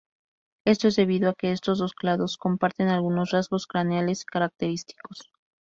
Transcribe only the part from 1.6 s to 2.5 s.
dos clados